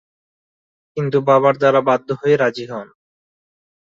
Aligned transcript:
কিন্তু 0.97 1.17
বাবার 1.27 1.55
দ্বারা 1.57 1.81
বাধ্য 1.81 2.07
হয়ে 2.19 2.35
রাজি 2.37 2.65
হন। 2.71 2.87